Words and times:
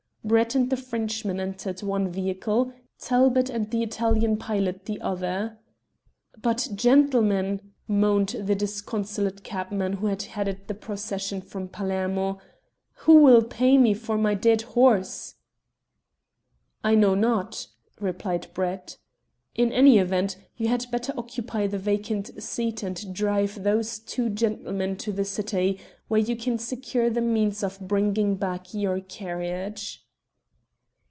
Brett 0.23 0.53
and 0.53 0.69
the 0.69 0.77
Frenchman 0.77 1.39
entered 1.39 1.81
one 1.81 2.07
vehicle, 2.07 2.71
Talbot 2.99 3.49
and 3.49 3.69
the 3.71 3.81
Italian 3.81 4.37
pilot 4.37 4.85
the 4.85 5.01
other. 5.01 5.57
"But, 6.39 6.69
gentlemen," 6.75 7.73
moaned 7.87 8.29
the 8.39 8.53
disconsolate 8.53 9.43
cabman 9.43 9.93
who 9.93 10.05
had 10.05 10.21
headed 10.21 10.67
the 10.67 10.75
procession 10.75 11.41
from 11.41 11.69
Palermo, 11.69 12.39
"who 13.01 13.15
will 13.15 13.41
pay 13.43 13.79
me 13.79 13.95
for 13.95 14.15
my 14.15 14.35
dead 14.35 14.61
horse?" 14.61 15.35
"I 16.83 16.93
know 16.93 17.15
not," 17.15 17.65
replied 17.99 18.45
Brett. 18.53 18.97
"In 19.55 19.71
any 19.71 19.97
event 19.97 20.37
you 20.55 20.67
had 20.67 20.85
better 20.91 21.13
occupy 21.17 21.65
the 21.65 21.79
vacant 21.79 22.41
seat 22.41 22.83
and 22.83 23.11
drive 23.11 23.63
those 23.63 23.97
two 23.97 24.29
gentlemen 24.29 24.97
to 24.97 25.11
the 25.11 25.25
city, 25.25 25.79
where 26.09 26.21
you 26.21 26.35
can 26.35 26.59
secure 26.59 27.09
the 27.09 27.21
means 27.21 27.63
of 27.63 27.79
bringing 27.81 28.35
back 28.35 28.71
your 28.75 28.99
carriage." 29.01 30.05